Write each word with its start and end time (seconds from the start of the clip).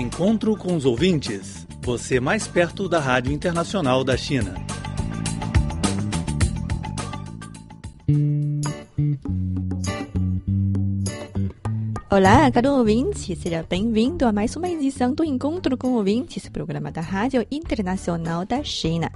Encontro 0.00 0.56
com 0.56 0.74
os 0.74 0.86
ouvintes. 0.86 1.66
Você 1.82 2.18
mais 2.18 2.48
perto 2.48 2.88
da 2.88 2.98
Rádio 2.98 3.34
Internacional 3.34 4.02
da 4.02 4.16
China. 4.16 4.54
Olá, 12.10 12.50
caro 12.50 12.70
ouvinte, 12.78 13.36
seja 13.36 13.62
bem-vindo 13.68 14.26
a 14.26 14.32
mais 14.32 14.56
uma 14.56 14.70
edição 14.70 15.12
do 15.12 15.22
Encontro 15.22 15.76
com 15.76 15.92
Ouvintes, 15.92 16.48
programa 16.48 16.90
da 16.90 17.02
Rádio 17.02 17.46
Internacional 17.50 18.46
da 18.46 18.64
China. 18.64 19.12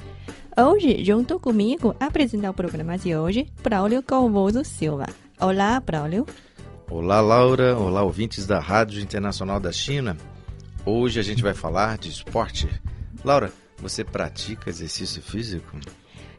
Hoje, 0.54 1.02
junto 1.02 1.40
comigo, 1.40 1.96
apresentar 1.98 2.50
o 2.50 2.54
programa 2.54 2.98
de 2.98 3.16
hoje, 3.16 3.46
Braulio 3.62 4.02
Calvoso 4.02 4.62
Silva. 4.62 5.06
Olá, 5.40 5.80
Braulio. 5.80 6.26
Olá, 6.90 7.22
Laura. 7.22 7.74
Olá, 7.74 8.02
ouvintes 8.02 8.46
da 8.46 8.60
Rádio 8.60 9.02
Internacional 9.02 9.58
da 9.58 9.72
China. 9.72 10.14
Hoje 10.86 11.18
a 11.18 11.22
gente 11.22 11.42
vai 11.42 11.54
falar 11.54 11.96
de 11.96 12.10
esporte. 12.10 12.68
Laura, 13.24 13.50
você 13.78 14.04
pratica 14.04 14.68
exercício 14.68 15.22
físico? 15.22 15.78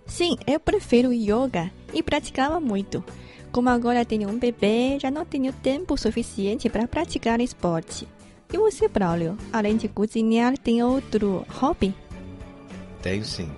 Sim, 0.06 0.38
eu 0.46 0.60
prefiro 0.60 1.12
yoga 1.12 1.72
e 1.92 2.04
praticava 2.04 2.60
muito. 2.60 3.04
Como 3.52 3.70
agora 3.70 4.06
tenho 4.06 4.30
um 4.30 4.38
bebê, 4.38 5.00
já 5.00 5.10
não 5.10 5.26
tenho 5.26 5.52
tempo 5.52 5.98
suficiente 5.98 6.70
para 6.70 6.88
praticar 6.88 7.42
esporte. 7.42 8.08
E 8.54 8.58
você, 8.58 8.88
Braulio, 8.88 9.36
além 9.52 9.78
de 9.78 9.88
cozinhar, 9.88 10.56
tem 10.60 10.84
outro 10.84 11.44
hobby? 11.50 11.92
Tenho 13.02 13.26
sim. 13.26 13.50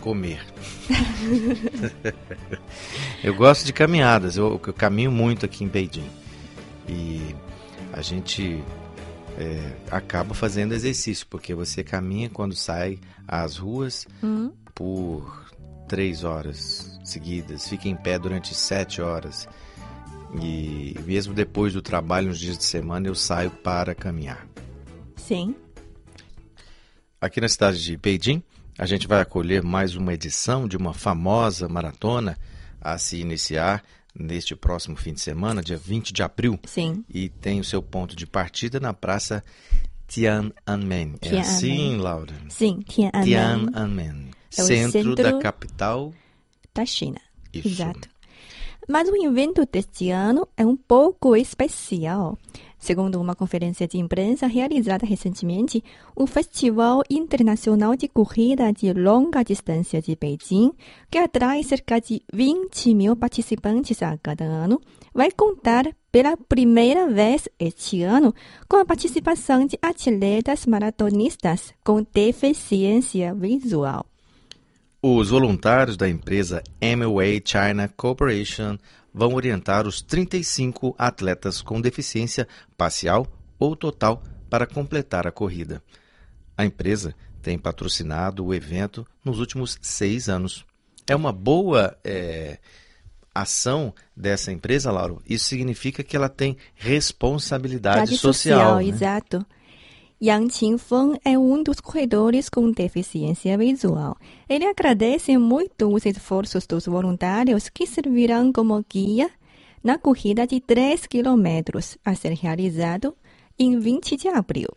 Comer. 0.00 0.42
eu 3.22 3.34
gosto 3.34 3.66
de 3.66 3.74
caminhadas, 3.74 4.38
eu, 4.38 4.52
eu, 4.52 4.72
caminho 4.72 5.12
muito 5.12 5.44
aqui 5.44 5.64
em 5.64 5.68
Beijing. 5.68 6.08
E 6.88 7.34
a 7.92 8.00
gente 8.00 8.64
é, 9.38 9.72
acaba 9.90 10.34
fazendo 10.34 10.72
exercício, 10.74 11.26
porque 11.28 11.54
você 11.54 11.82
caminha 11.82 12.28
quando 12.30 12.54
sai 12.54 12.98
às 13.26 13.56
ruas 13.56 14.06
Hum, 14.22 14.52
por 14.74 15.46
três 15.88 16.24
horas 16.24 16.98
seguidas, 17.04 17.68
fica 17.68 17.88
em 17.88 17.96
pé 17.96 18.18
durante 18.18 18.54
sete 18.54 19.02
horas. 19.02 19.46
E 20.40 20.96
mesmo 21.04 21.34
depois 21.34 21.74
do 21.74 21.82
trabalho, 21.82 22.28
nos 22.28 22.38
dias 22.38 22.56
de 22.56 22.64
semana, 22.64 23.06
eu 23.06 23.14
saio 23.14 23.50
para 23.50 23.94
caminhar. 23.94 24.46
sim. 25.16 25.54
Aqui 27.20 27.40
na 27.40 27.48
cidade 27.48 27.82
de 27.84 27.96
Beijing, 27.96 28.42
a 28.76 28.84
gente 28.84 29.06
vai 29.06 29.20
acolher 29.20 29.62
mais 29.62 29.94
uma 29.94 30.12
edição 30.12 30.66
de 30.66 30.76
uma 30.76 30.92
famosa 30.92 31.68
maratona 31.68 32.36
a 32.80 32.98
se 32.98 33.18
iniciar 33.18 33.84
neste 34.14 34.54
próximo 34.54 34.96
fim 34.96 35.12
de 35.12 35.20
semana, 35.20 35.62
dia 35.62 35.76
20 35.76 36.12
de 36.12 36.22
abril, 36.22 36.58
Sim. 36.64 37.04
e 37.08 37.28
tem 37.28 37.60
o 37.60 37.64
seu 37.64 37.82
ponto 37.82 38.14
de 38.14 38.26
partida 38.26 38.78
na 38.78 38.92
Praça 38.92 39.42
Tiananmen. 40.06 41.14
É 41.20 41.28
Tiananmen. 41.28 41.40
assim, 41.40 41.96
Laura? 41.96 42.34
Sim, 42.48 42.80
Tiananmen 42.86 43.24
Tiananmen, 43.24 44.30
É 44.56 44.62
o 44.62 44.66
centro, 44.66 45.14
da 45.14 45.24
centro- 45.24 45.40
capital. 45.40 46.12
da 46.74 46.84
China. 46.86 47.20
Isso. 47.52 47.68
Exato. 47.68 48.08
Mas 48.88 49.08
o 49.08 49.16
evento 49.24 49.66
deste 49.70 50.10
ano 50.10 50.46
é 50.56 50.66
um 50.66 50.76
pouco 50.76 51.36
especial. 51.36 52.36
Segundo 52.82 53.20
uma 53.20 53.36
conferência 53.36 53.86
de 53.86 53.96
imprensa 53.96 54.48
realizada 54.48 55.06
recentemente, 55.06 55.84
o 56.16 56.26
Festival 56.26 57.04
Internacional 57.08 57.94
de 57.94 58.08
Corrida 58.08 58.72
de 58.72 58.92
Longa 58.92 59.44
Distância 59.44 60.02
de 60.02 60.16
Beijing, 60.16 60.72
que 61.08 61.16
atrai 61.16 61.62
cerca 61.62 62.00
de 62.00 62.20
20 62.32 62.92
mil 62.92 63.14
participantes 63.14 64.02
a 64.02 64.18
cada 64.18 64.44
ano, 64.44 64.80
vai 65.14 65.30
contar 65.30 65.94
pela 66.10 66.36
primeira 66.36 67.06
vez 67.06 67.48
este 67.56 68.02
ano 68.02 68.34
com 68.68 68.74
a 68.78 68.84
participação 68.84 69.64
de 69.64 69.78
atletas 69.80 70.66
maratonistas 70.66 71.72
com 71.84 72.04
deficiência 72.12 73.32
visual. 73.32 74.11
Os 75.04 75.30
voluntários 75.30 75.96
da 75.96 76.08
empresa 76.08 76.62
Amway 76.80 77.42
China 77.44 77.88
Corporation 77.88 78.78
vão 79.12 79.34
orientar 79.34 79.84
os 79.84 80.00
35 80.00 80.94
atletas 80.96 81.60
com 81.60 81.80
deficiência 81.80 82.46
parcial 82.76 83.26
ou 83.58 83.74
total 83.74 84.22
para 84.48 84.64
completar 84.64 85.26
a 85.26 85.32
corrida. 85.32 85.82
A 86.56 86.64
empresa 86.64 87.16
tem 87.42 87.58
patrocinado 87.58 88.46
o 88.46 88.54
evento 88.54 89.04
nos 89.24 89.40
últimos 89.40 89.76
seis 89.82 90.28
anos. 90.28 90.64
É 91.04 91.16
uma 91.16 91.32
boa 91.32 91.98
eh, 92.04 92.58
ação 93.34 93.92
dessa 94.16 94.52
empresa, 94.52 94.92
Lauro. 94.92 95.20
Isso 95.28 95.46
significa 95.46 96.04
que 96.04 96.14
ela 96.14 96.28
tem 96.28 96.56
responsabilidade 96.76 98.04
Idade 98.04 98.18
social. 98.18 98.76
né? 98.76 98.84
exato. 98.84 99.44
Yang 100.22 100.50
Qingfeng 100.50 101.18
é 101.24 101.36
um 101.36 101.64
dos 101.64 101.80
corredores 101.80 102.48
com 102.48 102.70
deficiência 102.70 103.58
visual. 103.58 104.16
Ele 104.48 104.64
agradece 104.64 105.36
muito 105.36 105.92
os 105.92 106.06
esforços 106.06 106.64
dos 106.64 106.86
voluntários 106.86 107.68
que 107.68 107.88
servirão 107.88 108.52
como 108.52 108.80
guia 108.88 109.28
na 109.82 109.98
corrida 109.98 110.46
de 110.46 110.60
3 110.60 111.08
quilômetros 111.08 111.98
a 112.04 112.14
ser 112.14 112.34
realizado 112.34 113.16
em 113.58 113.80
20 113.80 114.16
de 114.16 114.28
abril. 114.28 114.68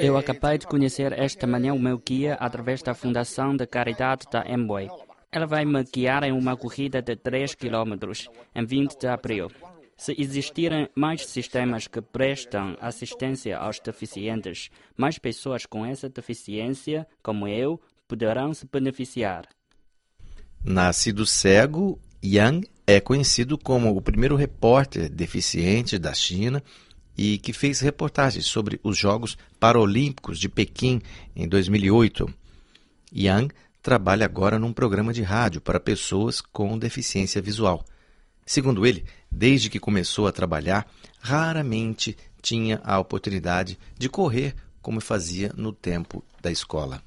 Eu 0.00 0.18
acabei 0.18 0.58
de 0.58 0.66
conhecer 0.66 1.18
esta 1.18 1.46
manhã 1.46 1.72
o 1.72 1.78
meu 1.78 1.96
guia 1.96 2.34
através 2.34 2.82
da 2.82 2.92
Fundação 2.92 3.56
de 3.56 3.66
Caridade 3.66 4.26
da 4.30 4.44
Amway. 4.46 4.90
Ela 5.32 5.46
vai 5.46 5.64
me 5.64 5.82
guiar 5.82 6.24
em 6.24 6.32
uma 6.32 6.58
corrida 6.58 7.00
de 7.00 7.16
3 7.16 7.54
quilômetros 7.54 8.28
em 8.54 8.66
20 8.66 8.98
de 8.98 9.06
abril. 9.06 9.48
Se 9.96 10.14
existirem 10.18 10.88
mais 10.94 11.26
sistemas 11.26 11.86
que 11.86 12.00
prestam 12.00 12.76
assistência 12.80 13.58
aos 13.58 13.78
deficientes, 13.78 14.70
mais 14.96 15.18
pessoas 15.18 15.66
com 15.66 15.86
essa 15.86 16.08
deficiência, 16.08 17.06
como 17.22 17.46
eu, 17.46 17.80
poderão 18.08 18.52
se 18.52 18.66
beneficiar. 18.70 19.48
Nascido 20.64 21.26
cego, 21.26 21.98
Yang 22.22 22.66
é 22.86 23.00
conhecido 23.00 23.56
como 23.58 23.94
o 23.96 24.00
primeiro 24.00 24.34
repórter 24.34 25.10
deficiente 25.10 25.98
da 25.98 26.12
China 26.12 26.62
e 27.16 27.38
que 27.38 27.52
fez 27.52 27.80
reportagens 27.80 28.46
sobre 28.46 28.80
os 28.82 28.96
Jogos 28.96 29.36
Paralímpicos 29.60 30.38
de 30.38 30.48
Pequim 30.48 31.00
em 31.36 31.48
2008. 31.48 32.32
Yang 33.14 33.54
trabalha 33.82 34.24
agora 34.24 34.58
num 34.58 34.72
programa 34.72 35.12
de 35.12 35.22
rádio 35.22 35.60
para 35.60 35.78
pessoas 35.78 36.40
com 36.40 36.78
deficiência 36.78 37.40
visual. 37.40 37.84
Segundo 38.46 38.86
ele, 38.86 39.04
desde 39.30 39.70
que 39.70 39.80
começou 39.80 40.26
a 40.26 40.32
trabalhar, 40.32 40.86
raramente 41.20 42.16
tinha 42.42 42.80
a 42.84 42.98
oportunidade 42.98 43.78
de 43.98 44.08
correr 44.08 44.54
como 44.82 45.00
fazia 45.00 45.50
no 45.56 45.72
tempo 45.72 46.22
da 46.42 46.50
escola. 46.50 47.02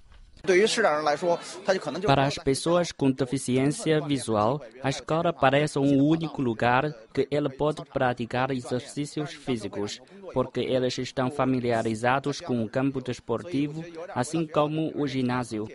Para 2.05 2.25
as 2.25 2.35
pessoas 2.35 2.91
com 2.91 3.11
deficiência 3.11 3.99
visual, 3.99 4.61
a 4.81 4.89
escola 4.89 5.33
parece 5.33 5.77
um 5.77 6.01
único 6.01 6.41
lugar 6.41 6.93
que 7.13 7.27
ele 7.29 7.49
pode 7.49 7.83
praticar 7.85 8.51
exercícios 8.51 9.33
físicos, 9.33 10.01
porque 10.33 10.61
elas 10.61 10.97
estão 10.97 11.29
familiarizados 11.29 12.39
com 12.39 12.63
o 12.63 12.69
campo 12.69 13.01
desportivo, 13.01 13.83
assim 14.15 14.47
como 14.47 14.91
o 14.95 15.05
ginásio. 15.05 15.67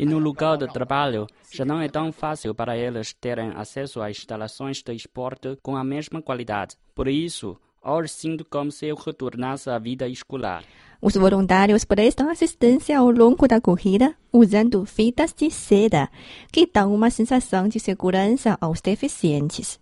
E 0.00 0.06
no 0.06 0.18
lugar 0.18 0.56
de 0.56 0.66
trabalho, 0.66 1.26
já 1.52 1.62
não 1.62 1.78
é 1.78 1.86
tão 1.86 2.10
fácil 2.10 2.54
para 2.54 2.74
eles 2.74 3.12
terem 3.12 3.50
acesso 3.54 4.00
a 4.00 4.10
instalações 4.10 4.82
de 4.82 4.94
esporte 4.94 5.58
com 5.62 5.76
a 5.76 5.84
mesma 5.84 6.22
qualidade. 6.22 6.74
Por 6.94 7.06
isso, 7.06 7.54
hoje 7.84 8.08
sinto 8.08 8.42
como 8.42 8.72
se 8.72 8.86
eu 8.86 8.96
retornasse 8.96 9.68
à 9.68 9.78
vida 9.78 10.08
escolar. 10.08 10.64
Os 11.02 11.16
voluntários 11.16 11.84
prestam 11.84 12.30
assistência 12.30 12.98
ao 12.98 13.10
longo 13.10 13.46
da 13.46 13.60
corrida 13.60 14.16
usando 14.32 14.86
fitas 14.86 15.34
de 15.34 15.50
seda, 15.50 16.08
que 16.50 16.66
dão 16.66 16.94
uma 16.94 17.10
sensação 17.10 17.68
de 17.68 17.78
segurança 17.78 18.56
aos 18.58 18.80
deficientes. 18.80 19.78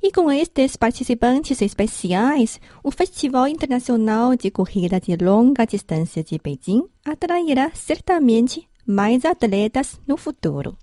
E 0.00 0.12
com 0.12 0.30
estes 0.30 0.76
participantes 0.76 1.60
especiais, 1.60 2.60
o 2.84 2.92
Festival 2.92 3.48
Internacional 3.48 4.36
de 4.36 4.52
Corrida 4.52 5.00
de 5.00 5.16
Longa 5.16 5.66
Distância 5.66 6.22
de 6.22 6.38
Beijing 6.38 6.84
atrairá 7.04 7.72
certamente 7.74 8.68
mais 8.88 9.24
atletas 9.26 10.00
no 10.06 10.16
futuro. 10.16 10.76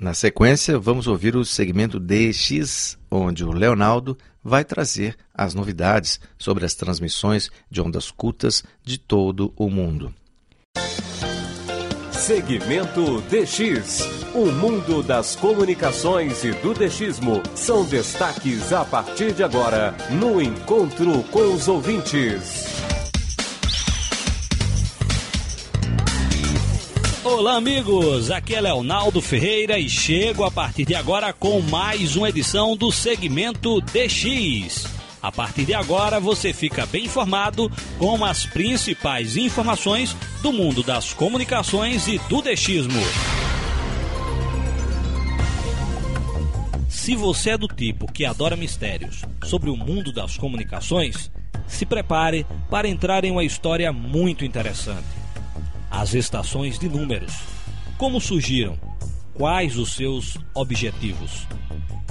Na 0.00 0.14
sequência, 0.14 0.78
vamos 0.78 1.06
ouvir 1.06 1.36
o 1.36 1.44
segmento 1.44 2.00
DX, 2.00 2.98
onde 3.10 3.44
o 3.44 3.52
Leonardo 3.52 4.18
vai 4.42 4.64
trazer 4.64 5.16
as 5.32 5.54
novidades 5.54 6.18
sobre 6.36 6.64
as 6.64 6.74
transmissões 6.74 7.50
de 7.70 7.80
ondas 7.80 8.10
curtas 8.10 8.64
de 8.82 8.98
todo 8.98 9.52
o 9.56 9.70
mundo. 9.70 10.12
Segmento 12.10 13.20
DX. 13.22 14.22
O 14.34 14.46
mundo 14.46 15.02
das 15.02 15.36
comunicações 15.36 16.42
e 16.42 16.52
do 16.52 16.72
DXismo 16.72 17.42
são 17.54 17.84
destaques 17.84 18.72
a 18.72 18.84
partir 18.84 19.34
de 19.34 19.44
agora 19.44 19.94
no 20.10 20.40
Encontro 20.40 21.22
com 21.24 21.54
os 21.54 21.68
Ouvintes. 21.68 22.71
Olá, 27.34 27.56
amigos! 27.56 28.30
Aqui 28.30 28.54
é 28.54 28.60
Leonardo 28.60 29.22
Ferreira 29.22 29.78
e 29.78 29.88
chego 29.88 30.44
a 30.44 30.50
partir 30.50 30.84
de 30.84 30.94
agora 30.94 31.32
com 31.32 31.62
mais 31.62 32.14
uma 32.14 32.28
edição 32.28 32.76
do 32.76 32.92
segmento 32.92 33.80
DX. 33.80 34.86
A 35.20 35.32
partir 35.32 35.64
de 35.64 35.72
agora 35.72 36.20
você 36.20 36.52
fica 36.52 36.84
bem 36.84 37.06
informado 37.06 37.72
com 37.98 38.22
as 38.22 38.44
principais 38.44 39.34
informações 39.34 40.14
do 40.42 40.52
mundo 40.52 40.82
das 40.82 41.14
comunicações 41.14 42.06
e 42.06 42.18
do 42.28 42.42
dechismo. 42.42 43.00
Se 46.86 47.16
você 47.16 47.50
é 47.50 47.58
do 47.58 47.66
tipo 47.66 48.12
que 48.12 48.26
adora 48.26 48.56
mistérios 48.56 49.22
sobre 49.44 49.70
o 49.70 49.76
mundo 49.76 50.12
das 50.12 50.36
comunicações, 50.36 51.30
se 51.66 51.86
prepare 51.86 52.46
para 52.68 52.86
entrar 52.86 53.24
em 53.24 53.32
uma 53.32 53.42
história 53.42 53.90
muito 53.90 54.44
interessante. 54.44 55.21
As 55.94 56.14
estações 56.14 56.78
de 56.78 56.88
números. 56.88 57.42
Como 57.98 58.18
surgiram? 58.18 58.78
Quais 59.34 59.76
os 59.76 59.92
seus 59.92 60.38
objetivos? 60.54 61.46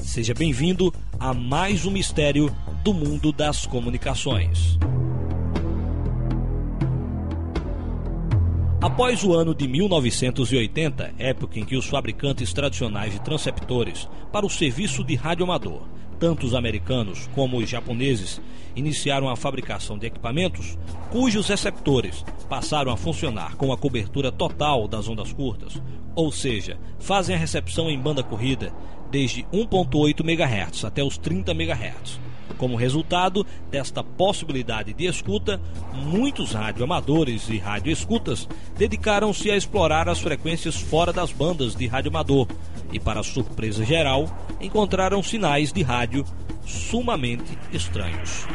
Seja 0.04 0.36
bem-vindo 0.36 0.94
a 1.20 1.34
mais 1.34 1.84
um 1.84 1.90
mistério 1.90 2.56
do 2.84 2.94
mundo 2.94 3.32
das 3.34 3.66
comunicações. 3.66 4.78
Após 8.80 9.24
o 9.24 9.34
ano 9.34 9.56
de 9.56 9.68
1980, 9.68 11.16
época 11.18 11.60
em 11.60 11.66
que 11.66 11.76
os 11.76 11.88
fabricantes 11.88 12.54
tradicionais 12.54 13.14
de 13.14 13.22
transceptores 13.22 14.08
para 14.32 14.46
o 14.46 14.50
serviço 14.50 15.04
de 15.04 15.16
rádio 15.16 15.44
amador, 15.44 15.88
tanto 16.22 16.46
os 16.46 16.54
americanos 16.54 17.28
como 17.34 17.58
os 17.58 17.68
japoneses, 17.68 18.40
iniciaram 18.76 19.28
a 19.28 19.36
fabricação 19.36 19.98
de 19.98 20.06
equipamentos 20.06 20.78
cujos 21.10 21.50
receptores 21.50 22.24
passaram 22.48 22.92
a 22.92 22.96
funcionar 22.96 23.56
com 23.56 23.74
a 23.74 23.78
cobertura 23.78 24.32
total 24.32 24.88
das 24.88 25.10
ondas 25.10 25.34
curtas, 25.34 25.82
ou 26.14 26.32
seja, 26.32 26.78
fazem 27.00 27.36
a 27.36 27.40
recepção 27.40 27.90
em 27.90 28.00
banda 28.00 28.22
corrida 28.22 28.72
desde 29.10 29.44
1.8 29.52 30.22
MHz 30.22 30.86
até 30.86 31.04
os 31.04 31.18
30 31.18 31.52
MHz. 31.54 32.20
Como 32.58 32.76
resultado 32.76 33.46
desta 33.72 34.04
possibilidade 34.04 34.94
de 34.94 35.06
escuta, 35.06 35.60
muitos 35.94 36.52
radioamadores 36.52 37.50
e 37.50 37.58
radioescutas 37.58 38.48
dedicaram-se 38.78 39.50
a 39.50 39.58
explorar 39.58 40.08
as 40.08 40.20
frequências 40.20 40.76
fora 40.76 41.12
das 41.12 41.32
bandas 41.32 41.76
de 41.76 41.88
radioamador 41.88 42.48
e, 42.92 43.00
para 43.00 43.24
surpresa 43.24 43.84
geral, 43.84 44.26
encontraram 44.60 45.22
sinais 45.24 45.72
de 45.72 45.82
rádio 45.82 46.26
sumamente 46.66 47.58
estranhos. 47.72 48.46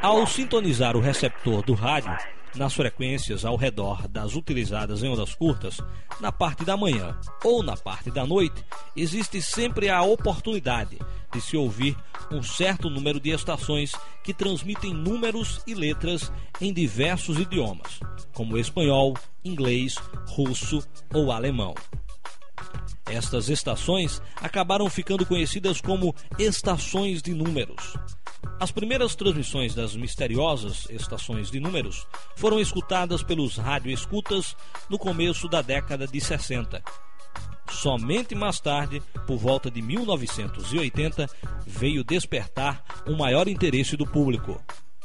Ao 0.00 0.26
sintonizar 0.26 0.96
o 0.96 1.00
receptor 1.00 1.62
do 1.62 1.74
rádio, 1.74 2.16
nas 2.56 2.74
frequências 2.74 3.44
ao 3.44 3.56
redor 3.56 4.06
das 4.08 4.34
utilizadas 4.34 5.02
em 5.02 5.08
ondas 5.08 5.34
curtas, 5.34 5.80
na 6.20 6.30
parte 6.30 6.64
da 6.64 6.76
manhã 6.76 7.16
ou 7.44 7.62
na 7.62 7.76
parte 7.76 8.10
da 8.10 8.26
noite, 8.26 8.64
existe 8.96 9.40
sempre 9.40 9.88
a 9.88 10.02
oportunidade 10.02 10.98
de 11.32 11.40
se 11.40 11.56
ouvir 11.56 11.96
um 12.30 12.42
certo 12.42 12.88
número 12.88 13.20
de 13.20 13.30
estações 13.30 13.92
que 14.22 14.32
transmitem 14.32 14.94
números 14.94 15.60
e 15.66 15.74
letras 15.74 16.32
em 16.60 16.72
diversos 16.72 17.38
idiomas, 17.38 18.00
como 18.32 18.58
espanhol, 18.58 19.16
inglês, 19.44 19.96
russo 20.28 20.82
ou 21.12 21.32
alemão. 21.32 21.74
Estas 23.06 23.48
estações 23.48 24.22
acabaram 24.36 24.88
ficando 24.88 25.26
conhecidas 25.26 25.80
como 25.80 26.14
estações 26.38 27.20
de 27.20 27.34
números. 27.34 27.94
As 28.58 28.70
primeiras 28.70 29.14
transmissões 29.14 29.74
das 29.74 29.96
misteriosas 29.96 30.86
estações 30.88 31.50
de 31.50 31.58
números 31.58 32.06
foram 32.36 32.60
escutadas 32.60 33.22
pelos 33.22 33.56
radioescutas 33.56 34.56
no 34.88 34.98
começo 34.98 35.48
da 35.48 35.60
década 35.62 36.06
de 36.06 36.20
60. 36.20 36.82
Somente 37.82 38.32
mais 38.32 38.60
tarde, 38.60 39.02
por 39.26 39.38
volta 39.38 39.68
de 39.68 39.82
1980, 39.82 41.28
veio 41.66 42.04
despertar 42.04 42.84
um 43.08 43.16
maior 43.16 43.48
interesse 43.48 43.96
do 43.96 44.06
público. 44.06 44.62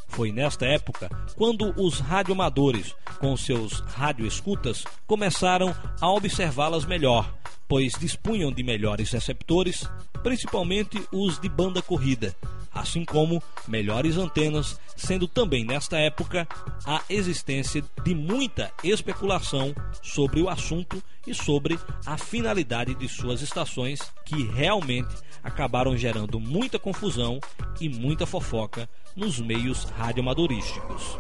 Foi 0.08 0.32
nesta 0.32 0.68
época 0.68 1.10
quando 1.36 1.74
os 1.76 2.00
radioamadores, 2.00 2.96
com 3.20 3.36
seus 3.36 3.80
radioescutas, 3.80 4.84
começaram 5.08 5.76
a 6.00 6.12
observá-las 6.12 6.86
melhor, 6.86 7.34
pois 7.68 7.94
dispunham 7.94 8.52
de 8.52 8.62
melhores 8.62 9.10
receptores, 9.10 9.90
principalmente 10.22 11.02
os 11.12 11.40
de 11.40 11.50
banda 11.50 11.82
corrida, 11.82 12.36
assim 12.80 13.04
como 13.04 13.42
melhores 13.68 14.18
antenas, 14.18 14.80
sendo 14.96 15.28
também 15.28 15.66
nesta 15.66 15.98
época 15.98 16.48
a 16.86 17.02
existência 17.10 17.84
de 18.04 18.16
muita 18.16 18.72
especulação 18.84 19.74
sobre 20.02 20.42
o 20.42 20.50
assunto 20.50 21.02
e 21.26 21.34
sobre 21.34 21.80
a 22.06 22.18
finalidade 22.18 22.96
de 22.96 23.08
suas 23.08 23.42
estações, 23.42 24.00
que 24.26 24.44
realmente 24.48 25.14
acabaram 25.44 25.96
gerando 25.96 26.40
muita 26.40 26.80
confusão 26.80 27.40
e 27.80 27.90
muita 27.90 28.26
fofoca 28.26 28.90
nos 29.16 29.40
meios 29.40 29.84
radioamadorísticos. 29.84 31.18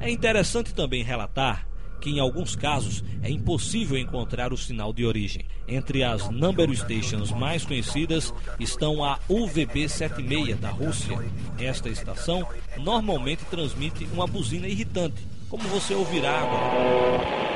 É 0.00 0.10
interessante 0.10 0.72
também 0.74 1.02
relatar 1.02 1.67
que 2.00 2.10
em 2.10 2.20
alguns 2.20 2.54
casos 2.54 3.04
é 3.22 3.30
impossível 3.30 3.98
encontrar 3.98 4.52
o 4.52 4.56
sinal 4.56 4.92
de 4.92 5.04
origem. 5.04 5.44
Entre 5.66 6.02
as 6.02 6.28
number 6.30 6.70
stations 6.74 7.30
mais 7.30 7.64
conhecidas 7.64 8.32
estão 8.58 9.04
a 9.04 9.18
UVB-76 9.28 10.56
da 10.56 10.70
Rússia. 10.70 11.18
Esta 11.58 11.88
estação 11.88 12.46
normalmente 12.78 13.44
transmite 13.46 14.08
uma 14.12 14.26
buzina 14.26 14.66
irritante, 14.68 15.26
como 15.48 15.62
você 15.64 15.94
ouvirá 15.94 16.40
agora. 16.40 17.48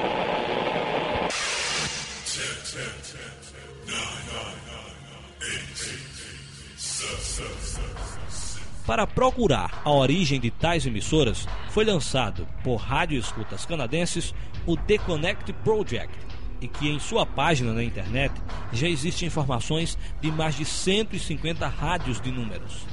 Para 8.86 9.06
procurar 9.06 9.80
a 9.84 9.90
origem 9.92 10.40
de 10.40 10.50
tais 10.50 10.84
emissoras, 10.86 11.46
foi 11.70 11.84
lançado 11.84 12.46
por 12.64 12.76
radioescutas 12.76 13.64
canadenses 13.64 14.34
o 14.66 14.76
The 14.76 14.98
Connect 14.98 15.52
Project, 15.64 16.12
e 16.60 16.66
que 16.66 16.88
em 16.88 16.98
sua 16.98 17.24
página 17.24 17.72
na 17.72 17.82
internet 17.82 18.32
já 18.72 18.88
existem 18.88 19.28
informações 19.28 19.96
de 20.20 20.30
mais 20.32 20.56
de 20.56 20.64
150 20.64 21.66
rádios 21.68 22.20
de 22.20 22.32
números. 22.32 22.86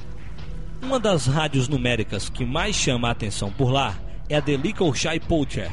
Uma 0.82 1.00
das 1.00 1.26
rádios 1.26 1.68
numéricas 1.68 2.30
que 2.30 2.46
mais 2.46 2.76
chama 2.76 3.08
a 3.08 3.12
atenção 3.12 3.52
por 3.52 3.72
lá 3.72 3.96
é 4.30 4.36
a 4.36 4.42
The 4.42 4.58
Shy 4.94 5.20
Poacher, 5.20 5.72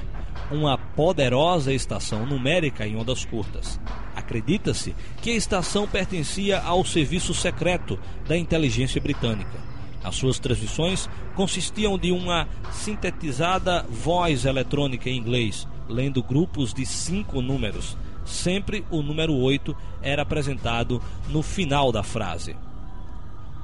uma 0.50 0.78
poderosa 0.78 1.72
estação 1.72 2.24
numérica 2.24 2.86
em 2.86 2.96
ondas 2.96 3.24
curtas. 3.24 3.78
Acredita-se 4.14 4.94
que 5.20 5.30
a 5.30 5.36
estação 5.36 5.86
pertencia 5.86 6.60
ao 6.60 6.84
serviço 6.84 7.34
secreto 7.34 7.98
da 8.26 8.36
inteligência 8.36 9.00
britânica. 9.00 9.75
As 10.02 10.16
suas 10.16 10.38
transmissões 10.38 11.08
consistiam 11.34 11.98
de 11.98 12.12
uma 12.12 12.48
sintetizada 12.72 13.84
voz 13.88 14.44
eletrônica 14.44 15.10
em 15.10 15.16
inglês, 15.16 15.66
lendo 15.88 16.22
grupos 16.22 16.72
de 16.72 16.86
cinco 16.86 17.40
números. 17.40 17.96
Sempre 18.24 18.84
o 18.90 19.02
número 19.02 19.34
8 19.34 19.76
era 20.02 20.22
apresentado 20.22 21.02
no 21.28 21.42
final 21.42 21.92
da 21.92 22.02
frase. 22.02 22.56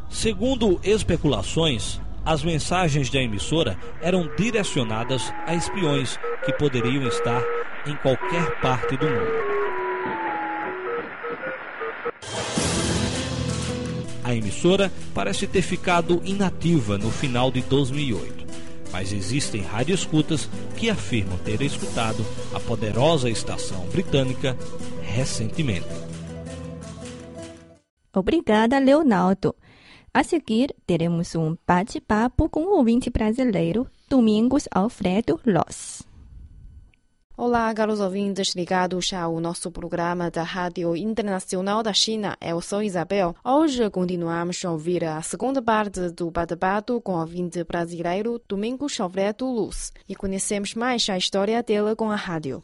Segundo 0.09 0.79
especulações, 0.85 2.01
as 2.25 2.45
mensagens 2.45 3.11
da 3.11 3.21
emissora 3.21 3.77
eram 4.01 4.31
direcionadas 4.37 5.33
a 5.47 5.55
espiões 5.55 6.19
que 6.45 6.53
poderiam 6.53 7.07
estar 7.09 7.43
em 7.87 7.97
qualquer 7.97 8.61
parte 8.61 8.97
do 8.97 9.07
mundo. 9.07 9.53
A 14.33 14.35
emissora 14.35 14.91
parece 15.13 15.47
ter 15.47 15.61
ficado 15.61 16.23
inativa 16.25 16.97
no 16.97 17.11
final 17.11 17.51
de 17.51 17.61
2008, 17.61 18.47
mas 18.91 19.13
existem 19.13 19.61
radioescutas 19.61 20.49
que 20.75 20.89
afirmam 20.89 21.37
ter 21.37 21.61
escutado 21.61 22.25
a 22.55 22.59
poderosa 22.59 23.29
estação 23.29 23.87
britânica 23.89 24.57
recentemente. 25.03 25.87
Obrigada, 28.11 28.79
Leonardo. 28.79 29.55
A 30.15 30.25
seguir, 30.25 30.75
teremos 30.87 31.35
um 31.35 31.55
bate-papo 31.67 32.49
com 32.49 32.61
o 32.65 32.79
ouvinte 32.79 33.11
brasileiro 33.11 33.87
Domingos 34.09 34.67
Alfredo 34.71 35.39
Loss. 35.45 36.11
Olá, 37.35 37.73
caros 37.73 37.99
ouvintes 37.99 38.55
ligados 38.55 39.11
ao 39.15 39.41
nosso 39.41 39.71
programa 39.71 40.31
da 40.31 40.43
Rádio 40.43 40.95
Internacional 40.95 41.83
da 41.83 41.93
China. 41.93 42.37
Eu 42.39 42.61
sou 42.61 42.83
Isabel. 42.83 43.35
Hoje 43.43 43.89
continuamos 43.89 44.63
a 44.63 44.71
ouvir 44.71 45.03
a 45.03 45.23
segunda 45.23 45.63
parte 45.63 46.11
do 46.11 46.31
bate-papo 46.31 47.01
com 47.01 47.15
o 47.15 47.21
ouvinte 47.21 47.65
brasileiro 47.65 48.39
Domingos 48.47 49.01
Alfredo 49.01 49.47
Luz 49.47 49.95
e 50.07 50.15
conhecemos 50.15 50.75
mais 50.75 51.09
a 51.09 51.17
história 51.17 51.63
dele 51.63 51.97
com 51.97 52.11
a 52.11 52.17
rádio. 52.17 52.63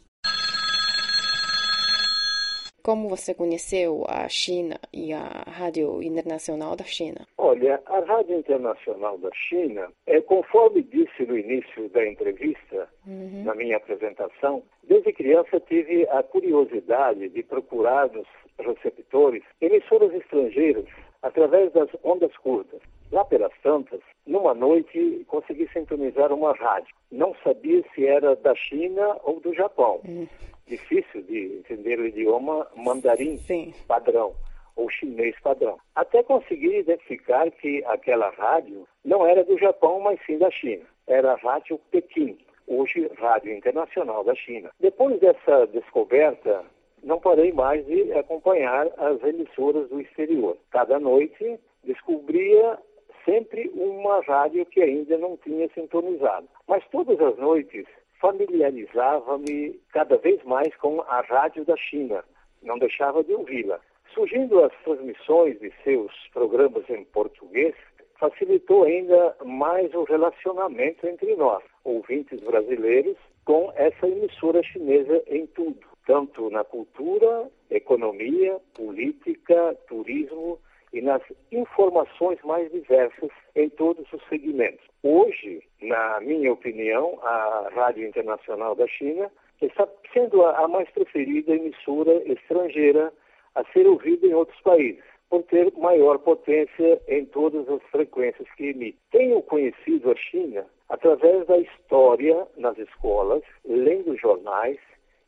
Como 2.89 3.07
você 3.07 3.35
conheceu 3.35 4.03
a 4.09 4.27
China 4.27 4.75
e 4.91 5.13
a 5.13 5.43
Rádio 5.47 6.01
Internacional 6.01 6.75
da 6.75 6.85
China? 6.85 7.27
Olha, 7.37 7.79
a 7.85 7.99
Rádio 7.99 8.39
Internacional 8.39 9.15
da 9.19 9.29
China, 9.31 9.91
é, 10.07 10.19
conforme 10.21 10.81
disse 10.81 11.23
no 11.23 11.37
início 11.37 11.87
da 11.89 12.03
entrevista, 12.03 12.89
uhum. 13.05 13.43
na 13.43 13.53
minha 13.53 13.77
apresentação, 13.77 14.63
desde 14.85 15.13
criança 15.13 15.59
tive 15.59 16.07
a 16.09 16.23
curiosidade 16.23 17.29
de 17.29 17.43
procurar 17.43 18.09
nos 18.09 18.25
receptores 18.57 19.43
emissoras 19.61 20.11
estrangeiras 20.15 20.85
através 21.21 21.71
das 21.73 21.89
ondas 22.03 22.35
curtas. 22.37 22.81
Lá 23.11 23.23
pelas 23.23 23.53
tantas, 23.61 23.99
numa 24.25 24.55
noite, 24.55 25.25
consegui 25.27 25.69
sintonizar 25.71 26.33
uma 26.33 26.53
rádio. 26.53 26.95
Não 27.11 27.35
sabia 27.43 27.83
se 27.93 28.07
era 28.07 28.35
da 28.35 28.55
China 28.55 29.17
ou 29.23 29.39
do 29.39 29.53
Japão. 29.53 29.99
Hum. 30.07 30.27
Difícil 30.69 31.23
de 31.23 31.57
entender 31.57 31.99
o 31.99 32.05
idioma 32.05 32.67
mandarim 32.75 33.37
Sim. 33.39 33.73
padrão 33.87 34.35
ou 34.75 34.89
chinês 34.89 35.35
padrão. 35.41 35.77
Até 35.95 36.23
consegui 36.23 36.77
identificar 36.77 37.49
que 37.51 37.83
aquela 37.85 38.29
rádio 38.29 38.87
não 39.03 39.25
era 39.27 39.43
do 39.43 39.57
Japão, 39.57 39.99
mas 39.99 40.19
sim 40.25 40.37
da 40.37 40.49
China. 40.51 40.85
Era 41.07 41.33
a 41.33 41.35
Rádio 41.35 41.79
Pequim, 41.91 42.37
hoje 42.67 43.11
Rádio 43.17 43.51
Internacional 43.51 44.23
da 44.23 44.33
China. 44.35 44.69
Depois 44.79 45.19
dessa 45.19 45.65
descoberta, 45.67 46.63
não 47.03 47.19
parei 47.19 47.51
mais 47.51 47.85
de 47.85 48.13
acompanhar 48.13 48.87
as 48.97 49.21
emissoras 49.23 49.89
do 49.89 49.99
exterior. 49.99 50.55
Cada 50.71 50.99
noite 50.99 51.59
descobria 51.83 52.77
sempre 53.25 53.69
uma 53.75 54.21
rádio 54.21 54.65
que 54.65 54.81
ainda 54.81 55.17
não 55.17 55.35
tinha 55.37 55.67
sintonizado. 55.73 56.47
Mas 56.67 56.83
todas 56.89 57.19
as 57.19 57.37
noites 57.37 57.85
familiarizava-me 58.19 59.79
cada 59.91 60.17
vez 60.17 60.43
mais 60.43 60.75
com 60.75 61.01
a 61.01 61.21
rádio 61.21 61.65
da 61.65 61.75
China, 61.77 62.23
não 62.61 62.77
deixava 62.77 63.23
de 63.23 63.33
ouvi-la. 63.33 63.79
Surgindo 64.13 64.63
as 64.63 64.73
transmissões 64.83 65.59
de 65.59 65.71
seus 65.83 66.11
programas 66.33 66.89
em 66.89 67.03
português, 67.05 67.75
facilitou 68.19 68.83
ainda 68.83 69.35
mais 69.45 69.93
o 69.93 70.03
relacionamento 70.03 71.07
entre 71.07 71.35
nós, 71.35 71.63
ouvintes 71.83 72.41
brasileiros, 72.41 73.15
com 73.45 73.71
essa 73.75 74.07
emissora 74.07 74.61
chinesa 74.63 75.23
em 75.27 75.47
tudo, 75.47 75.79
tanto 76.05 76.49
na 76.49 76.63
cultura, 76.63 77.49
economia, 77.69 78.59
política, 78.75 79.75
turismo 79.87 80.59
e 80.91 81.01
nas 81.01 81.21
informações 81.51 82.39
mais 82.43 82.69
diversas 82.71 83.29
em 83.55 83.69
todos 83.69 84.11
os 84.11 84.21
segmentos. 84.27 84.88
Hoje, 85.01 85.63
na 85.81 86.19
minha 86.19 86.51
opinião, 86.51 87.17
a 87.23 87.69
Rádio 87.73 88.05
Internacional 88.05 88.75
da 88.75 88.85
China 88.87 89.31
está 89.61 89.87
sendo 90.13 90.45
a, 90.45 90.67
mais 90.67 90.89
preferida 90.89 91.55
emissora 91.55 92.21
estrangeira 92.31 93.13
a 93.55 93.63
ser 93.71 93.87
ouvida 93.87 94.27
em 94.27 94.33
outros 94.33 94.59
países, 94.61 95.03
por 95.29 95.43
ter 95.43 95.71
maior 95.77 96.19
potência 96.19 97.01
em 97.07 97.25
todas 97.25 97.67
as 97.69 97.81
frequências 97.83 98.47
que 98.57 98.69
emite. 98.69 98.97
Tenho 99.11 99.41
conhecido 99.43 100.11
a 100.11 100.15
China 100.15 100.65
através 100.89 101.45
da 101.47 101.57
história 101.57 102.47
nas 102.57 102.77
escolas, 102.77 103.43
lendo 103.63 104.17
jornais 104.17 104.77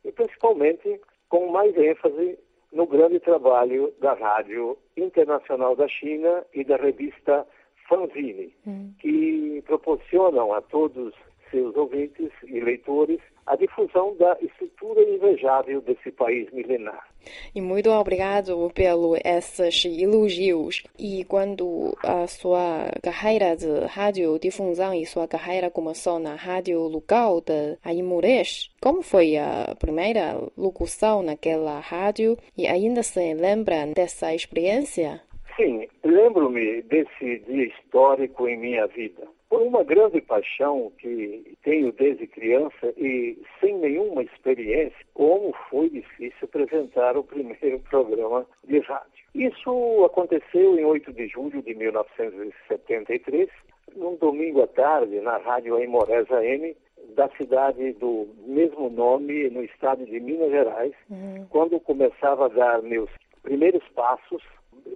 e 0.04 0.12
principalmente 0.12 1.00
com 1.28 1.46
mais 1.50 1.74
ênfase 1.76 2.38
no 2.72 2.86
grande 2.86 3.20
trabalho 3.20 3.92
da 4.00 4.12
Rádio 4.14 4.76
Internacional 4.96 5.76
da 5.76 5.88
China 5.88 6.44
e 6.52 6.64
da 6.64 6.76
revista 6.76 7.46
Fanzine, 7.88 8.54
hum. 8.66 8.92
que 8.98 9.62
proporcionam 9.66 10.52
a 10.52 10.60
todos 10.60 11.14
seus 11.52 11.76
ouvintes 11.76 12.30
e 12.44 12.60
leitores 12.60 13.20
a 13.46 13.56
difusão 13.56 14.16
da 14.16 14.36
estrutura 14.40 15.02
invejável 15.02 15.80
desse 15.82 16.10
país 16.12 16.50
milenar. 16.52 17.06
E 17.54 17.60
muito 17.60 17.90
obrigado 17.90 18.70
pelo 18.74 19.16
esses 19.16 19.84
elogios. 19.84 20.82
E 20.98 21.24
quando 21.24 21.96
a 22.02 22.26
sua 22.26 22.90
carreira 23.02 23.56
de 23.56 23.84
radiodifusão 23.86 24.94
e 24.94 25.04
sua 25.06 25.28
carreira 25.28 25.70
começou 25.70 26.18
na 26.18 26.34
rádio 26.34 26.80
local 26.80 27.40
de 27.40 27.76
Aimorés, 27.84 28.70
como 28.80 29.02
foi 29.02 29.36
a 29.36 29.76
primeira 29.78 30.40
locução 30.56 31.22
naquela 31.22 31.80
rádio 31.80 32.38
e 32.56 32.66
ainda 32.66 33.02
se 33.02 33.34
lembra 33.34 33.86
dessa 33.86 34.34
experiência? 34.34 35.20
Sim, 35.56 35.86
lembro-me 36.02 36.82
desse 36.82 37.38
dia 37.40 37.66
histórico 37.66 38.48
em 38.48 38.56
minha 38.56 38.86
vida 38.86 39.26
por 39.52 39.60
uma 39.60 39.84
grande 39.84 40.18
paixão 40.22 40.90
que 40.96 41.54
tenho 41.62 41.92
desde 41.92 42.26
criança 42.26 42.90
e 42.96 43.36
sem 43.60 43.76
nenhuma 43.76 44.22
experiência, 44.22 44.96
como 45.12 45.54
foi 45.68 45.90
difícil 45.90 46.38
apresentar 46.44 47.18
o 47.18 47.22
primeiro 47.22 47.78
programa 47.90 48.46
de 48.64 48.78
rádio. 48.78 49.22
Isso 49.34 50.04
aconteceu 50.06 50.78
em 50.78 50.86
8 50.86 51.12
de 51.12 51.28
julho 51.28 51.60
de 51.60 51.74
1973, 51.74 53.50
num 53.94 54.16
domingo 54.16 54.62
à 54.62 54.66
tarde, 54.68 55.20
na 55.20 55.36
rádio 55.36 55.76
Aimorés 55.76 56.30
AM, 56.30 56.74
da 57.14 57.28
cidade 57.36 57.92
do 57.92 58.26
mesmo 58.46 58.88
nome, 58.88 59.50
no 59.50 59.62
estado 59.62 60.06
de 60.06 60.18
Minas 60.18 60.50
Gerais, 60.50 60.94
uhum. 61.10 61.46
quando 61.50 61.78
começava 61.78 62.46
a 62.46 62.48
dar 62.48 62.80
meus 62.80 63.10
primeiros 63.42 63.86
passos 63.90 64.42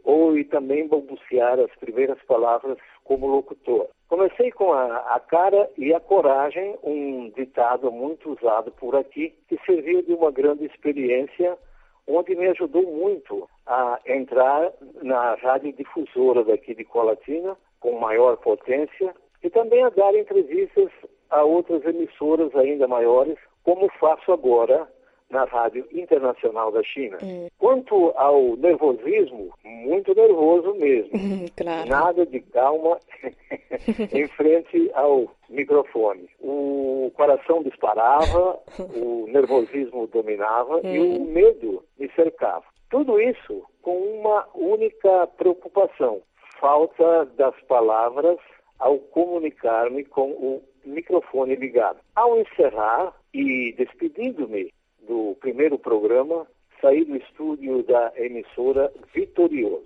ou 0.05 0.37
e 0.39 0.45
também 0.45 0.87
balbuciar 0.87 1.59
as 1.59 1.71
primeiras 1.77 2.23
palavras 2.23 2.79
como 3.05 3.27
locutor. 3.27 3.89
Comecei 4.09 4.53
com 4.53 4.73
a, 4.73 4.99
a, 5.15 5.21
cara 5.21 5.69
e 5.77 5.93
a 5.93 6.01
coragem, 6.01 6.77
um 6.83 7.31
ditado 7.31 7.91
muito 7.91 8.33
usado 8.33 8.71
por 8.73 8.95
aqui, 8.95 9.35
que 9.49 9.59
serviu 9.67 10.03
de 10.03 10.13
uma 10.13 10.31
grande 10.31 10.65
experiência, 10.65 11.59
onde 12.07 12.37
me 12.37 12.47
ajudou 12.49 12.83
muito 12.83 13.49
a 13.67 13.99
entrar 14.07 14.73
na 15.03 15.35
radiodifusora 15.35 16.45
daqui 16.45 16.75
de 16.75 16.85
Colatina, 16.85 17.57
com 17.81 17.99
maior 17.99 18.37
potência, 18.37 19.15
e 19.43 19.51
também 19.51 19.83
a 19.83 19.91
dar 19.91 20.15
entrevistas 20.15 20.91
a 21.31 21.43
outras 21.43 21.85
emissoras 21.85 22.55
ainda 22.55 22.87
maiores, 22.87 23.37
como 23.65 23.91
faço 23.99 24.33
agora 24.33 24.89
na 25.31 25.45
Rádio 25.45 25.87
Internacional 25.93 26.71
da 26.71 26.83
China. 26.83 27.19
Hum. 27.23 27.49
Quanto 27.59 28.13
ao 28.17 28.57
nervosismo, 28.57 29.53
muito 29.65 30.15
nervoso 30.15 30.75
mesmo. 30.75 31.11
Hum, 31.15 31.47
claro. 31.57 31.89
Nada 31.89 32.27
de 32.27 32.41
calma 32.41 32.99
em 34.13 34.29
frente 34.29 34.91
ao 34.95 35.31
microfone. 35.49 36.29
O 36.41 37.11
coração 37.15 37.63
disparava, 37.63 38.59
o 38.95 39.27
nervosismo 39.29 40.07
dominava 40.07 40.77
hum. 40.77 40.95
e 40.95 40.99
o 40.99 41.25
medo 41.25 41.83
me 41.99 42.09
cercava. 42.13 42.65
Tudo 42.89 43.21
isso 43.21 43.65
com 43.83 43.97
uma 43.97 44.47
única 44.55 45.27
preocupação: 45.37 46.23
falta 46.61 47.25
das 47.37 47.55
palavras 47.63 48.39
ao 48.79 48.99
comunicar-me 48.99 50.05
com 50.05 50.31
o 50.31 50.63
microfone 50.85 51.57
ligado. 51.57 51.99
Ao 52.15 52.39
encerrar 52.39 53.13
e 53.35 53.75
despedindo-me 53.77 54.73
do 55.07 55.37
primeiro 55.41 55.79
programa, 55.79 56.47
saí 56.81 57.05
do 57.05 57.17
estúdio 57.17 57.83
da 57.85 58.13
emissora 58.17 58.93
Vitorioso, 59.15 59.85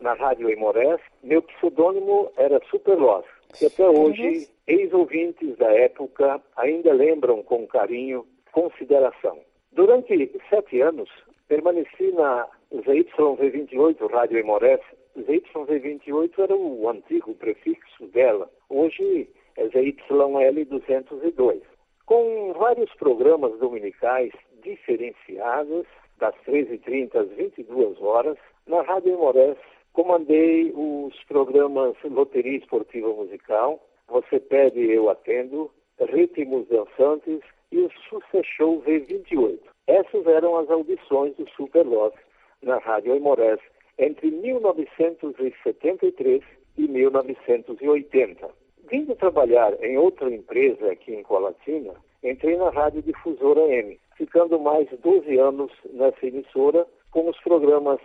na 0.00 0.14
Rádio 0.14 0.50
Emorés. 0.50 1.00
Meu 1.22 1.42
pseudônimo 1.42 2.30
era 2.36 2.60
Superloss, 2.70 3.26
que 3.58 3.66
até 3.66 3.88
hoje 3.88 4.48
ex-ouvintes 4.66 5.56
da 5.56 5.72
época 5.72 6.40
ainda 6.56 6.92
lembram 6.92 7.42
com 7.42 7.66
carinho, 7.66 8.24
consideração. 8.52 9.38
Durante 9.72 10.30
sete 10.48 10.80
anos, 10.80 11.08
permaneci 11.48 12.12
na 12.12 12.46
ZYV28 12.72 14.10
Rádio 14.10 14.38
Emorés. 14.38 14.80
ZYV28 15.18 16.38
era 16.38 16.56
o 16.56 16.88
antigo 16.88 17.34
prefixo 17.34 18.06
dela. 18.08 18.48
Hoje 18.68 19.28
é 19.56 19.66
ZYL202. 19.66 21.60
Com 22.06 22.52
vários 22.54 22.92
programas 22.94 23.58
dominicais 23.58 24.32
diferenciadas, 24.62 25.86
das 26.18 26.34
13h30 26.46 27.16
às 27.16 27.28
22 27.30 28.00
horas. 28.00 28.38
Na 28.66 28.82
Rádio 28.82 29.14
Emorés, 29.14 29.56
comandei 29.92 30.70
os 30.74 31.14
programas 31.24 31.96
Loteria 32.04 32.58
Esportiva 32.58 33.08
Musical, 33.08 33.84
Você 34.08 34.38
Pede, 34.38 34.80
Eu 34.80 35.10
Atendo, 35.10 35.70
Ritmos 35.98 36.68
Dançantes 36.68 37.40
e 37.72 37.78
o 37.78 37.90
Success 38.08 38.46
Show 38.46 38.80
V28. 38.82 39.58
Essas 39.86 40.26
eram 40.26 40.56
as 40.56 40.68
audições 40.70 41.34
do 41.36 41.48
Super 41.50 41.86
Love 41.86 42.16
na 42.62 42.78
Rádio 42.78 43.14
Emorés 43.14 43.60
entre 43.98 44.30
1973 44.30 46.42
e 46.78 46.88
1980. 46.88 48.48
Vindo 48.90 49.14
trabalhar 49.16 49.74
em 49.82 49.98
outra 49.98 50.34
empresa 50.34 50.90
aqui 50.90 51.14
em 51.14 51.22
Colatina, 51.22 51.92
entrei 52.22 52.56
na 52.56 52.70
Rádio 52.70 53.02
Difusora 53.02 53.60
M 53.68 54.00
ficando 54.20 54.60
mais 54.60 54.86
12 55.02 55.38
anos 55.38 55.72
nessa 55.94 56.26
emissora 56.26 56.86
com 57.10 57.30
os 57.30 57.40
programas 57.40 57.98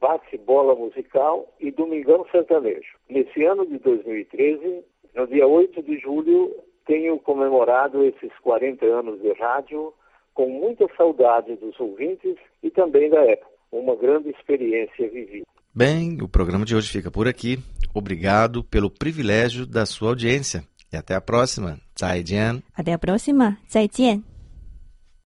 Bate-Bola 0.00 0.74
Musical 0.74 1.46
e 1.60 1.70
Domingão 1.70 2.24
Sertanejo. 2.32 2.96
Nesse 3.10 3.44
ano 3.44 3.66
de 3.66 3.78
2013, 3.78 4.82
no 5.14 5.26
dia 5.26 5.46
8 5.46 5.82
de 5.82 5.98
julho, 5.98 6.54
tenho 6.86 7.18
comemorado 7.18 8.02
esses 8.02 8.32
40 8.42 8.86
anos 8.86 9.20
de 9.20 9.30
rádio 9.34 9.92
com 10.32 10.48
muita 10.48 10.86
saudade 10.96 11.54
dos 11.56 11.78
ouvintes 11.78 12.36
e 12.62 12.70
também 12.70 13.10
da 13.10 13.20
época. 13.20 13.50
Uma 13.70 13.94
grande 13.94 14.30
experiência 14.30 15.06
vivida. 15.10 15.44
Bem, 15.74 16.16
o 16.22 16.28
programa 16.28 16.64
de 16.64 16.74
hoje 16.74 16.88
fica 16.88 17.10
por 17.10 17.28
aqui. 17.28 17.58
Obrigado 17.94 18.64
pelo 18.64 18.90
privilégio 18.90 19.66
da 19.66 19.84
sua 19.84 20.08
audiência. 20.08 20.62
E 20.90 20.96
até 20.96 21.14
a 21.14 21.20
próxima. 21.20 21.78
Zaijian. 21.98 22.62
Até 22.74 22.94
a 22.94 22.98
próxima. 22.98 23.58
Tchau. 23.68 24.37